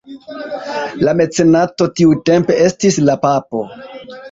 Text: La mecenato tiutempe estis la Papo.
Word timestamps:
La 1.07 1.13
mecenato 1.19 1.89
tiutempe 2.01 2.59
estis 2.71 3.01
la 3.07 3.19
Papo. 3.29 3.65